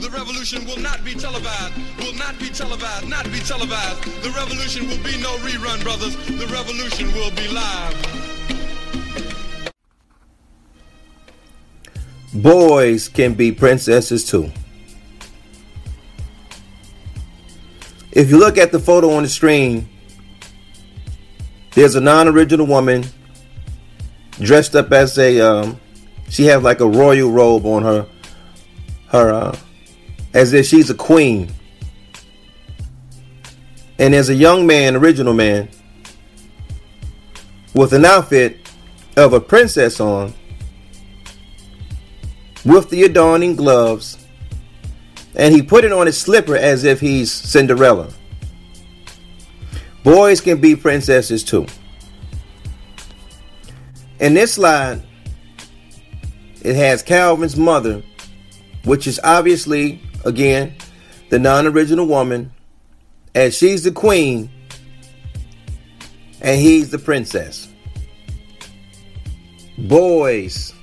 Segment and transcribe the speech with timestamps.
[0.00, 4.02] The revolution will not be televised, will not be televised, not be televised.
[4.22, 6.16] The revolution will be no rerun, brothers.
[6.26, 7.94] The revolution will be live.
[12.32, 14.50] Boys can be princesses too.
[18.12, 19.86] If you look at the photo on the screen,
[21.72, 23.04] there's a non-original woman
[24.40, 25.78] dressed up as a um,
[26.30, 28.06] she have like a royal robe on her
[29.08, 29.56] her uh,
[30.34, 31.52] as if she's a queen.
[33.98, 35.68] And as a young man, original man,
[37.74, 38.58] with an outfit
[39.16, 40.32] of a princess on,
[42.64, 44.16] with the adorning gloves,
[45.34, 48.12] and he put it on his slipper as if he's Cinderella.
[50.02, 51.66] Boys can be princesses too.
[54.18, 55.02] In this slide,
[56.62, 58.02] it has Calvin's mother,
[58.84, 60.74] which is obviously, again,
[61.28, 62.52] the non original woman,
[63.34, 64.50] as she's the queen
[66.40, 67.68] and he's the princess.
[69.78, 70.74] Boys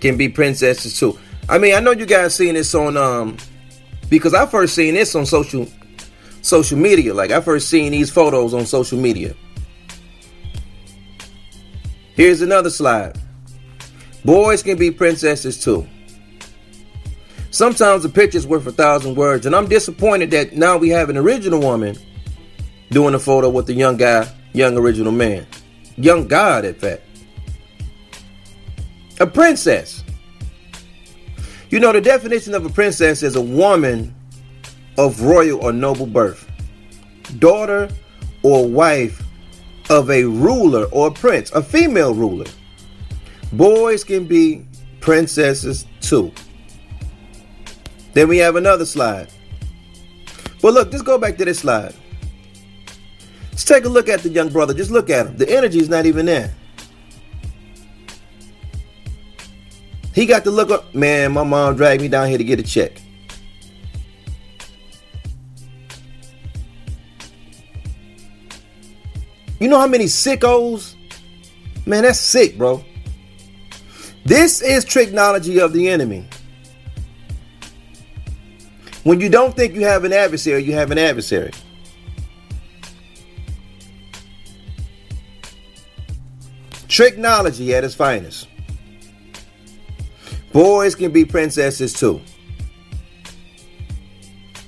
[0.00, 1.18] can be princesses too.
[1.48, 3.36] I mean, I know you guys seen this on um
[4.08, 5.66] because I first seen this on social
[6.42, 7.14] social media.
[7.14, 9.34] Like I first seen these photos on social media.
[12.14, 13.18] Here's another slide.
[14.24, 15.86] Boys can be princesses too.
[17.56, 21.16] Sometimes a picture's worth a thousand words, and I'm disappointed that now we have an
[21.16, 21.96] original woman
[22.90, 25.46] doing a photo with a young guy, young original man.
[25.96, 27.00] Young God, in fact.
[29.20, 30.04] A princess.
[31.70, 34.14] You know, the definition of a princess is a woman
[34.98, 36.46] of royal or noble birth,
[37.38, 37.88] daughter
[38.42, 39.24] or wife
[39.88, 42.50] of a ruler or prince, a female ruler.
[43.54, 44.66] Boys can be
[45.00, 46.34] princesses too.
[48.16, 49.28] Then we have another slide.
[50.62, 51.94] Well, look, just go back to this slide.
[53.50, 54.72] Let's take a look at the young brother.
[54.72, 55.36] Just look at him.
[55.36, 56.54] The energy is not even there.
[60.14, 60.94] He got to look up.
[60.94, 63.02] Man, my mom dragged me down here to get a check.
[69.60, 70.94] You know how many sickos?
[71.84, 72.82] Man, that's sick, bro.
[74.24, 76.26] This is technology of the enemy.
[79.06, 81.52] When you don't think you have an adversary, you have an adversary.
[86.88, 88.48] Technology at its finest.
[90.52, 92.20] Boys can be princesses too.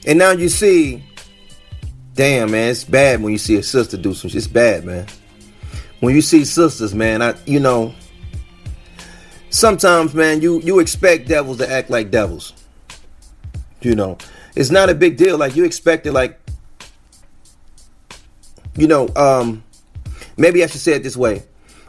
[0.06, 1.02] And now you see
[2.14, 4.38] Damn, man, it's bad when you see a sister do some shit.
[4.38, 5.08] It's bad, man.
[5.98, 7.92] When you see sisters, man, I you know,
[9.50, 12.57] sometimes, man, you you expect devils to act like devils.
[13.80, 14.18] You know,
[14.56, 15.38] it's not a big deal.
[15.38, 16.38] Like you expect it, like
[18.76, 19.62] you know, um,
[20.36, 21.42] maybe I should say it this way.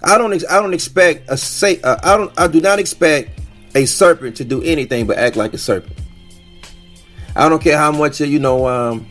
[0.03, 3.39] I don't I don't expect a say uh, I don't I do not expect
[3.75, 5.97] a serpent to do anything but act like a serpent.
[7.35, 9.07] I don't care how much you know um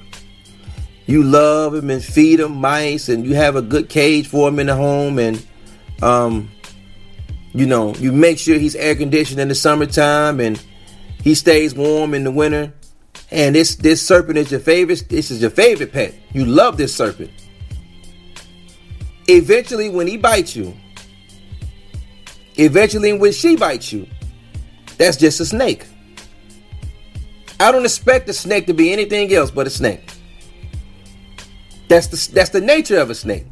[1.07, 4.59] you love him and feed him mice and you have a good cage for him
[4.59, 5.45] in the home and
[6.03, 6.51] um
[7.53, 10.63] you know you make sure he's air conditioned in the summertime and
[11.29, 12.73] he stays warm in the winter.
[13.31, 16.15] And this this serpent is your favorite this is your favorite pet.
[16.33, 17.31] You love this serpent.
[19.27, 20.75] Eventually when he bites you
[22.57, 24.07] eventually when she bites you
[24.97, 25.87] that's just a snake.
[27.61, 30.11] I don't expect a snake to be anything else but a snake.
[31.89, 33.45] That's the that's the nature of a snake.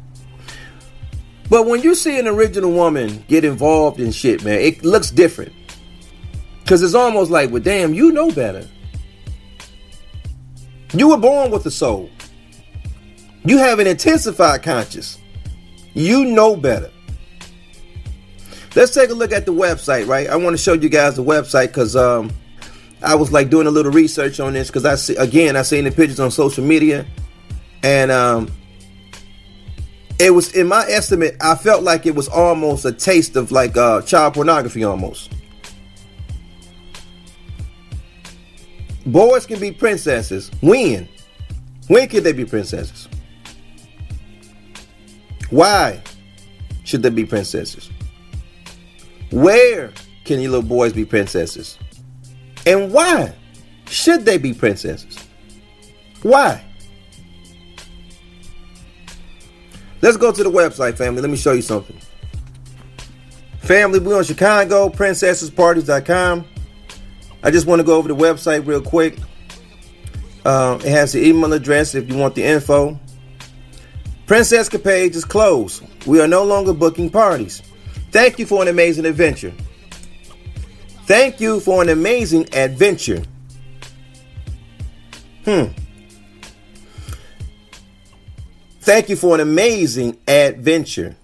[1.47, 5.53] But when you see an original woman get involved in shit, man, it looks different.
[6.67, 8.67] Cause it's almost like, well, damn, you know better.
[10.93, 12.09] You were born with a soul.
[13.45, 15.17] You have an intensified conscious.
[15.93, 16.91] You know better.
[18.75, 20.27] Let's take a look at the website, right?
[20.29, 22.31] I want to show you guys the website because um,
[23.01, 25.85] I was like doing a little research on this because I see again I seen
[25.85, 27.05] the pictures on social media
[27.83, 28.51] and um,
[30.19, 31.37] it was in my estimate.
[31.41, 35.31] I felt like it was almost a taste of like uh, child pornography, almost.
[39.07, 40.51] Boys can be princesses.
[40.61, 41.07] When?
[41.87, 43.07] When can they be princesses?
[45.49, 46.01] Why
[46.83, 47.89] should they be princesses?
[49.31, 49.93] Where
[50.25, 51.77] can you little boys be princesses?
[52.65, 53.33] And why
[53.85, 55.17] should they be princesses?
[56.21, 56.65] Why?
[60.01, 61.21] Let's go to the website, family.
[61.21, 61.97] Let me show you something.
[63.59, 66.45] Family, we on Chicago, princessesparties.com.
[67.43, 69.17] I just want to go over the website real quick.
[70.45, 72.99] Uh, it has the email address if you want the info.
[74.25, 75.83] Princess Capades is closed.
[76.05, 77.61] We are no longer booking parties.
[78.11, 79.53] Thank you for an amazing adventure.
[81.05, 83.23] Thank you for an amazing adventure.
[85.45, 85.65] Hmm.
[88.81, 91.15] Thank you for an amazing adventure.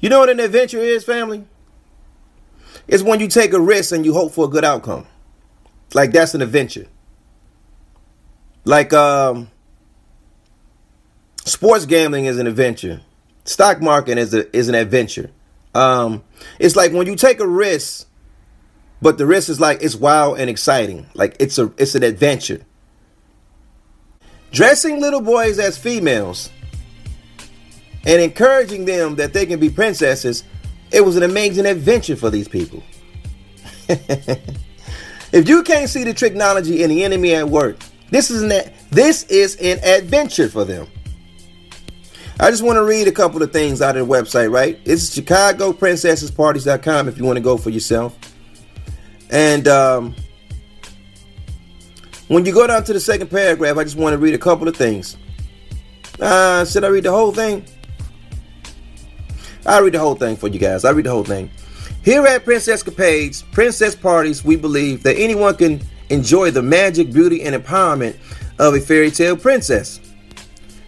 [0.00, 1.44] You know what an adventure is, family?
[2.88, 5.06] It's when you take a risk and you hope for a good outcome.
[5.94, 6.86] Like that's an adventure.
[8.64, 9.50] Like um
[11.44, 13.02] sports gambling is an adventure.
[13.44, 15.30] Stock market is a, is an adventure.
[15.74, 16.24] Um
[16.58, 18.06] it's like when you take a risk
[19.00, 21.06] but the risk is like it's wild and exciting.
[21.14, 22.64] Like it's a it's an adventure.
[24.50, 26.50] Dressing little boys as females
[28.06, 30.42] and encouraging them that they can be princesses,
[30.90, 32.82] it was an amazing adventure for these people.
[33.88, 37.78] if you can't see the technology and the enemy at work,
[38.10, 40.86] this is an this is an adventure for them.
[42.40, 44.78] I just want to read a couple of things out of the website, right?
[44.84, 48.16] It's ChicagoPrincessesParties.com if you want to go for yourself.
[49.30, 50.14] And um,
[52.28, 54.68] when you go down to the second paragraph, I just want to read a couple
[54.68, 55.16] of things.
[56.20, 57.64] Uh, should I read the whole thing?
[59.68, 60.86] I'll read the whole thing for you guys.
[60.86, 61.50] I'll read the whole thing.
[62.02, 67.42] Here at Princess Capades, Princess Parties, we believe that anyone can enjoy the magic, beauty,
[67.42, 68.16] and empowerment
[68.58, 70.00] of a fairy tale princess.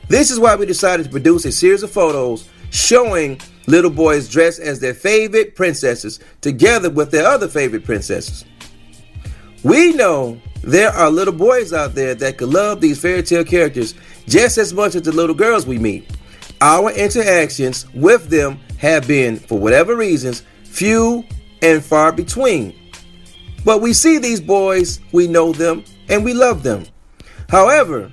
[0.08, 4.60] This is why we decided to produce a series of photos showing little boys dressed
[4.60, 8.46] as their favorite princesses together with their other favorite princesses.
[9.62, 13.94] We know there are little boys out there that could love these fairy tale characters
[14.26, 16.10] just as much as the little girls we meet.
[16.62, 21.24] Our interactions with them have been, for whatever reasons, few
[21.62, 22.74] and far between.
[23.64, 26.86] But we see these boys, we know them, and we love them.
[27.50, 28.10] However,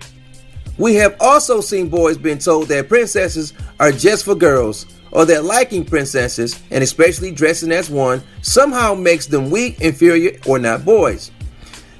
[0.77, 5.45] we have also seen boys being told that princesses are just for girls, or that
[5.45, 11.31] liking princesses, and especially dressing as one, somehow makes them weak, inferior, or not boys.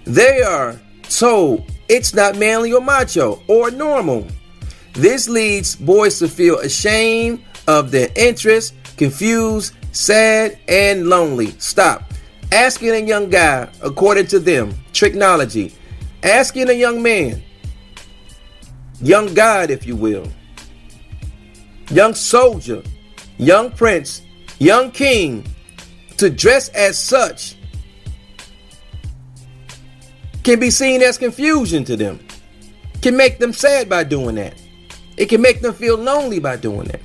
[0.03, 4.27] They are told it's not manly or macho or normal.
[4.93, 11.51] This leads boys to feel ashamed of their interests, confused, sad, and lonely.
[11.59, 12.03] Stop.
[12.51, 15.73] Asking a young guy, according to them, technology,
[16.23, 17.43] asking a young man,
[19.01, 20.25] young God, if you will,
[21.89, 22.81] young soldier,
[23.37, 24.21] young prince,
[24.59, 25.45] young king,
[26.17, 27.57] to dress as such
[30.43, 32.19] can be seen as confusion to them,
[33.01, 34.59] can make them sad by doing that.
[35.17, 37.01] It can make them feel lonely by doing that.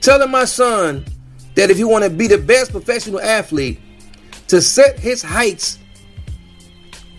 [0.00, 1.04] Telling my son
[1.54, 3.80] that if he want to be the best professional athlete,
[4.48, 5.78] to set his heights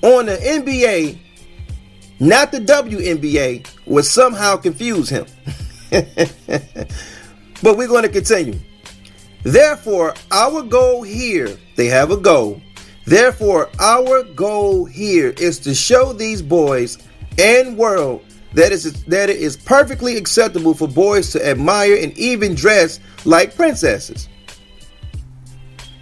[0.02, 1.20] on the NBA,
[2.20, 5.26] not the WNBA, would somehow confuse him.
[5.92, 8.60] but we're going to continue.
[9.44, 12.62] Therefore, our goal here, they have a goal,
[13.10, 17.00] Therefore, our goal here is to show these boys
[17.40, 18.24] and world
[18.54, 23.56] that is that it is perfectly acceptable for boys to admire and even dress like
[23.56, 24.28] princesses.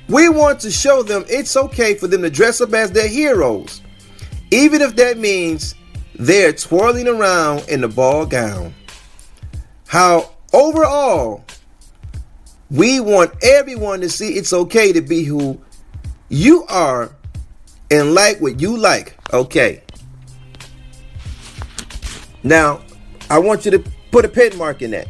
[0.08, 3.82] We want to show them it's okay for them to dress up as their heroes,
[4.52, 5.76] even if that means
[6.16, 8.74] they're twirling around in the ball gown.
[9.88, 11.44] How overall,
[12.70, 15.60] we want everyone to see it's okay to be who
[16.30, 17.12] you are
[17.92, 19.18] and like what you like.
[19.34, 19.84] Okay.
[22.44, 22.82] Now,
[23.30, 25.08] I want you to put a pen mark in that.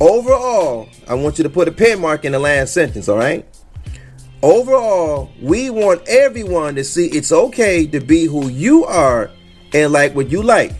[0.00, 3.46] Overall, I want you to put a pen mark in the last sentence, all right?
[4.42, 9.30] Overall, we want everyone to see it's okay to be who you are
[9.72, 10.72] and like what you like.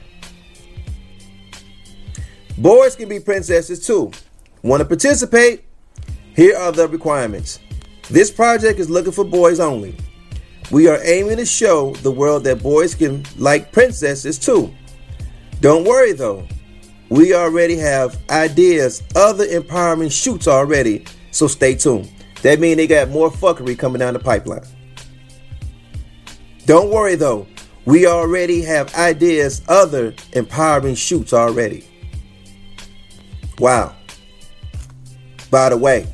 [2.58, 4.10] Boys can be princesses too.
[4.62, 5.64] Want to participate?
[6.34, 7.60] Here are the requirements.
[8.10, 9.96] This project is looking for boys only.
[10.70, 14.72] We are aiming to show the world that boys can like princesses too.
[15.60, 16.46] Don't worry though,
[17.08, 22.10] we already have ideas, other empowering shoots already, so stay tuned.
[22.42, 24.64] That means they got more fuckery coming down the pipeline.
[26.66, 27.46] Don't worry though,
[27.84, 31.86] we already have ideas, other empowering shoots already.
[33.58, 33.94] Wow.
[35.50, 36.12] By the way,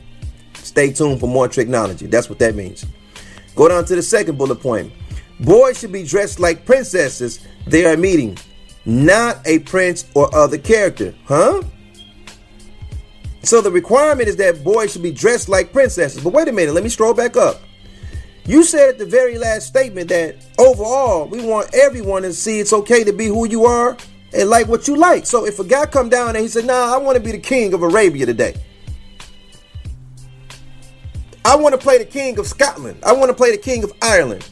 [0.73, 2.07] Stay tuned for more technology.
[2.07, 2.87] That's what that means.
[3.55, 4.91] Go down to the second bullet point.
[5.41, 8.39] Boys should be dressed like princesses they are meeting,
[8.85, 11.15] not a prince or other character.
[11.25, 11.62] Huh?
[13.45, 16.23] So the requirement is that boys should be dressed like princesses.
[16.23, 17.61] But wait a minute, let me scroll back up.
[18.45, 22.73] You said at the very last statement that overall we want everyone to see it's
[22.73, 23.97] okay to be who you are
[24.33, 25.27] and like what you like.
[25.27, 27.39] So if a guy come down and he said, "Nah, I want to be the
[27.39, 28.55] king of Arabia today,"
[31.45, 32.99] I want to play the king of Scotland.
[33.05, 34.49] I want to play the king of Ireland.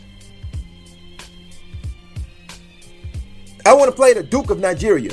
[3.71, 5.13] I want to play the Duke of Nigeria.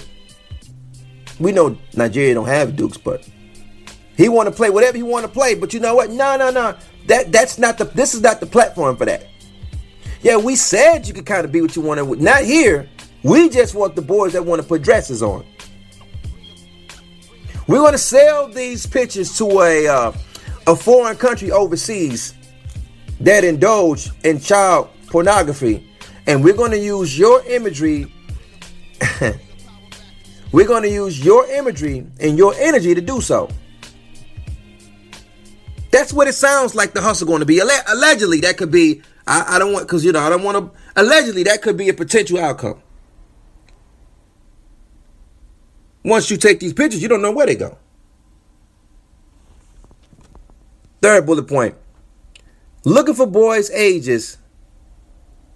[1.39, 3.29] We know Nigeria don't have dukes, but
[4.15, 5.53] he want to play whatever he want to play.
[5.53, 6.09] But you know what?
[6.09, 6.75] No, no, no.
[7.05, 7.85] That that's not the.
[7.85, 9.27] This is not the platform for that.
[10.23, 12.15] Yeah, we said you could kind of be what you want to.
[12.15, 12.89] Not here.
[13.21, 15.45] We just want the boys that want to put dresses on.
[17.67, 20.13] We're going to sell these pictures to a uh,
[20.65, 22.33] a foreign country overseas
[23.19, 25.87] that indulge in child pornography,
[26.25, 28.11] and we're going to use your imagery.
[30.51, 33.49] we're going to use your imagery and your energy to do so.
[35.91, 37.59] That's what it sounds like the hustle going to be.
[37.59, 39.01] Allegedly, that could be.
[39.25, 41.01] I, I don't want because you know I don't want to.
[41.01, 42.81] Allegedly, that could be a potential outcome.
[46.03, 47.77] Once you take these pictures, you don't know where they go.
[51.01, 51.75] Third bullet point
[52.83, 54.37] looking for boys ages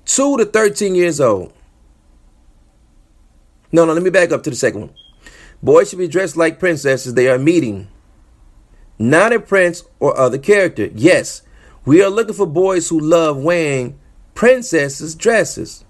[0.05, 1.53] 2 to 13 years old.
[3.72, 4.94] No, no, let me back up to the second one.
[5.63, 7.88] Boys should be dressed like princesses they are meeting,
[8.98, 10.90] not a prince or other character.
[10.96, 11.44] Yes,
[11.86, 14.00] we are looking for boys who love wearing
[14.34, 15.86] princesses' dresses.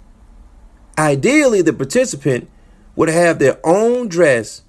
[0.98, 2.50] Ideally, the participant
[2.96, 4.64] would have their own dress,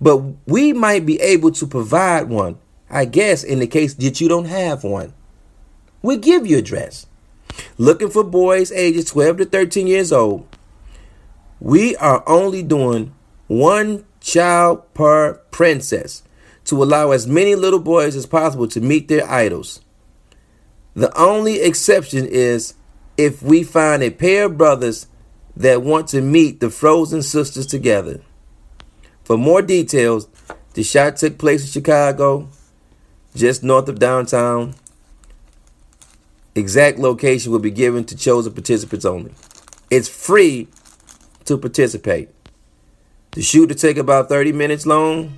[0.00, 0.16] but
[0.46, 2.58] we might be able to provide one,
[2.90, 5.14] I guess, in the case that you don't have one.
[6.02, 7.06] We'll give you a dress.
[7.76, 10.47] Looking for boys ages 12 to 13 years old.
[11.60, 13.14] We are only doing
[13.46, 16.22] one child per princess
[16.64, 19.80] to allow as many little boys as possible to meet their idols.
[20.94, 22.74] The only exception is
[23.16, 25.06] if we find a pair of brothers
[25.56, 28.20] that want to meet the frozen sisters together.
[29.24, 30.28] For more details,
[30.74, 32.48] the shot took place in Chicago,
[33.34, 34.74] just north of downtown.
[36.54, 39.34] Exact location will be given to chosen participants only.
[39.90, 40.68] It's free
[41.48, 42.30] to participate.
[43.32, 45.34] The shoot will take about 30 minutes long.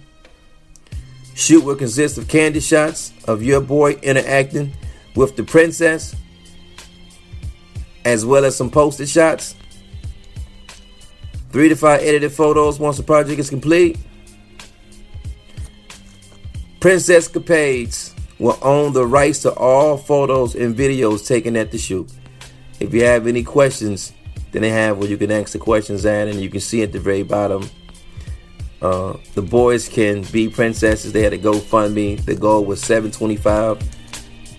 [1.34, 4.72] Shoot will consist of candy shots of your boy interacting
[5.16, 6.14] with the princess,
[8.04, 9.54] as well as some posted shots
[11.50, 13.98] Three to five edited photos once the project is complete.
[16.78, 22.10] Princess Capades will own the rights to all photos and videos taken at the shoot.
[22.78, 24.12] If you have any questions,
[24.52, 26.92] then they have where you can ask the questions at, and you can see at
[26.92, 27.68] the very bottom.
[28.82, 31.12] Uh, the boys can be princesses.
[31.12, 32.24] They had a GoFundMe.
[32.24, 33.78] The goal was 725.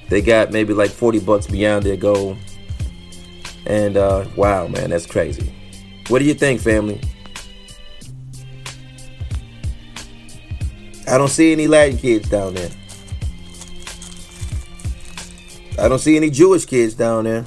[0.10, 2.38] They got maybe like 40 bucks beyond their goal.
[3.66, 5.54] And uh, wow, man, that's crazy.
[6.08, 7.02] What do you think, family?
[11.08, 12.70] I don't see any Latin kids down there.
[15.80, 17.46] I don't see any Jewish kids down there.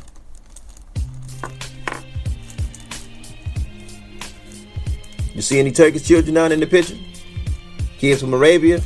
[5.35, 6.97] You see any Turkish children down in the picture?
[7.99, 8.81] Kids from Arabia?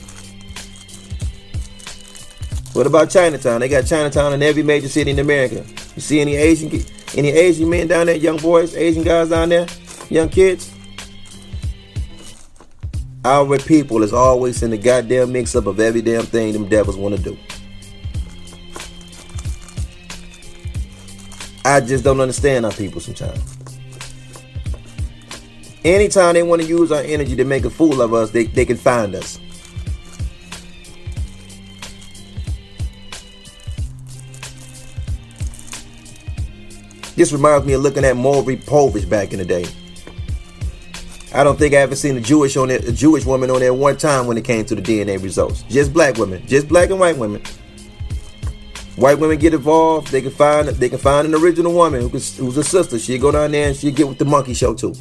[2.72, 3.60] What about Chinatown?
[3.60, 5.64] They got Chinatown in every major city in America.
[5.94, 6.70] You see any Asian?
[7.16, 9.66] Any Asian men down there, young boys, Asian guys down there,
[10.08, 10.72] young kids?
[13.24, 16.96] Our people is always in the goddamn mix up of every damn thing them devils
[16.96, 17.36] want to do.
[21.64, 23.57] I just don't understand our people sometimes.
[25.84, 28.64] Anytime they want to use our energy to make a fool of us, they, they
[28.64, 29.38] can find us.
[37.14, 39.66] This reminds me of looking at Maury Povich back in the day.
[41.34, 43.74] I don't think I ever seen a Jewish on it, a Jewish woman on there
[43.74, 45.62] one time when it came to the DNA results.
[45.64, 47.42] Just black women, just black and white women.
[48.96, 50.08] White women get involved.
[50.08, 52.98] They can find they can find an original woman who who's a sister.
[52.98, 54.94] She go down there and she get with the monkey show too.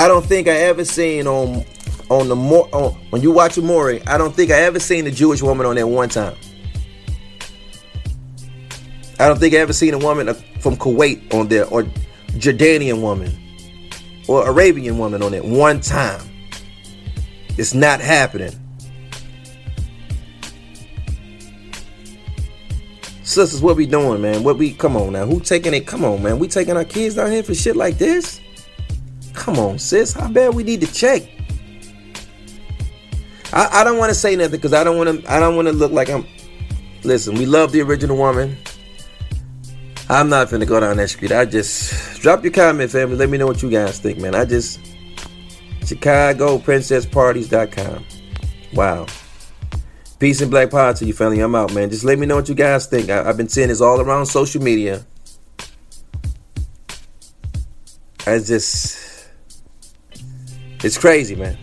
[0.00, 1.62] I don't think I ever seen on
[2.08, 4.00] on the more on, when you watch Maury.
[4.06, 6.34] I don't think I ever seen a Jewish woman on there one time.
[9.18, 11.82] I don't think I ever seen a woman uh, from Kuwait on there or
[12.38, 13.38] Jordanian woman
[14.26, 16.22] or Arabian woman on it one time.
[17.58, 18.58] It's not happening.
[23.22, 24.44] Sisters, what we doing, man?
[24.44, 25.26] What we come on now?
[25.26, 25.86] Who taking it?
[25.86, 26.38] Come on, man.
[26.38, 28.40] We taking our kids down here for shit like this?
[29.50, 30.12] Come on, sis.
[30.12, 31.28] How bad we need to check?
[33.52, 35.32] I, I don't want to say nothing because I don't want to.
[35.32, 36.24] I don't want to look like I'm
[37.02, 38.56] Listen, we love the original woman.
[40.08, 41.32] I'm not finna go down that street.
[41.32, 43.16] I just drop your comment, family.
[43.16, 44.36] Let me know what you guys think, man.
[44.36, 44.78] I just
[45.84, 48.04] Chicago PrincessParties.com.
[48.72, 49.06] Wow.
[50.20, 51.40] Peace and black power to you, family.
[51.40, 51.90] I'm out, man.
[51.90, 53.10] Just let me know what you guys think.
[53.10, 55.04] I, have been seeing this all around social media.
[58.28, 59.09] I just,
[60.82, 61.56] it's crazy, man.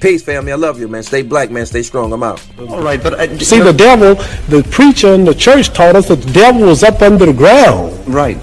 [0.00, 0.52] Peace, family.
[0.52, 1.02] I love you, man.
[1.02, 1.64] Stay black, man.
[1.64, 2.12] Stay strong.
[2.12, 2.44] I'm out.
[2.58, 4.14] All right, but uh, see, the devil,
[4.48, 8.06] the preacher in the church taught us that the devil was up under the ground.
[8.06, 8.38] Right.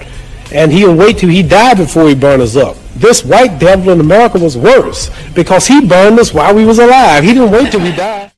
[0.52, 2.76] And he'll wait till he died before he burn us up.
[2.96, 7.24] This white devil in America was worse because he burned us while we was alive.
[7.24, 8.30] He didn't wait till we died.